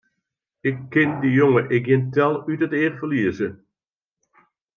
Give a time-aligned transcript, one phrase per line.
[0.69, 3.49] Ik kin dy jonge ek gjin tel út it each ferlieze!